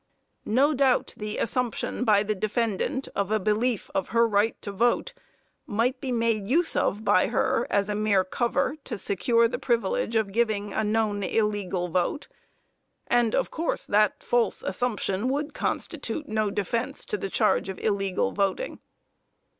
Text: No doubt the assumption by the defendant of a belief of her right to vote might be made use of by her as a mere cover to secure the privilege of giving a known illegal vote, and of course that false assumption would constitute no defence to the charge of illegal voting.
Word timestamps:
No 0.47 0.73
doubt 0.73 1.13
the 1.15 1.37
assumption 1.37 2.03
by 2.03 2.23
the 2.23 2.33
defendant 2.33 3.07
of 3.15 3.29
a 3.29 3.39
belief 3.39 3.87
of 3.93 4.07
her 4.07 4.27
right 4.27 4.59
to 4.63 4.71
vote 4.71 5.13
might 5.67 6.01
be 6.01 6.11
made 6.11 6.47
use 6.49 6.75
of 6.75 7.05
by 7.05 7.27
her 7.27 7.67
as 7.69 7.87
a 7.87 7.93
mere 7.93 8.23
cover 8.23 8.75
to 8.85 8.97
secure 8.97 9.47
the 9.47 9.59
privilege 9.59 10.15
of 10.15 10.31
giving 10.31 10.73
a 10.73 10.83
known 10.83 11.21
illegal 11.21 11.87
vote, 11.87 12.27
and 13.05 13.35
of 13.35 13.51
course 13.51 13.85
that 13.85 14.23
false 14.23 14.63
assumption 14.63 15.29
would 15.29 15.53
constitute 15.53 16.27
no 16.27 16.49
defence 16.49 17.05
to 17.05 17.15
the 17.15 17.29
charge 17.29 17.69
of 17.69 17.77
illegal 17.77 18.31
voting. 18.31 18.79